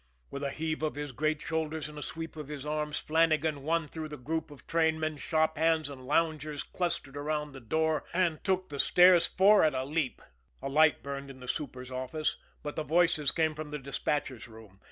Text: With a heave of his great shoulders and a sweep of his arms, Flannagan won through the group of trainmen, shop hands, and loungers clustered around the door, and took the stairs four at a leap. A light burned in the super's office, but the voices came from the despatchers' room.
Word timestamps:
With 0.31 0.41
a 0.43 0.49
heave 0.49 0.81
of 0.81 0.95
his 0.95 1.11
great 1.11 1.39
shoulders 1.43 1.87
and 1.87 1.95
a 1.95 2.01
sweep 2.01 2.35
of 2.35 2.47
his 2.47 2.65
arms, 2.65 2.97
Flannagan 2.97 3.61
won 3.61 3.87
through 3.87 4.07
the 4.07 4.17
group 4.17 4.49
of 4.49 4.65
trainmen, 4.65 5.17
shop 5.17 5.59
hands, 5.59 5.89
and 5.91 6.07
loungers 6.07 6.63
clustered 6.63 7.15
around 7.15 7.51
the 7.51 7.59
door, 7.59 8.03
and 8.11 8.43
took 8.43 8.69
the 8.69 8.79
stairs 8.79 9.27
four 9.27 9.63
at 9.63 9.75
a 9.75 9.83
leap. 9.83 10.23
A 10.59 10.69
light 10.69 11.03
burned 11.03 11.29
in 11.29 11.39
the 11.39 11.47
super's 11.47 11.91
office, 11.91 12.37
but 12.63 12.75
the 12.75 12.83
voices 12.83 13.29
came 13.31 13.53
from 13.53 13.69
the 13.69 13.77
despatchers' 13.77 14.47
room. 14.47 14.79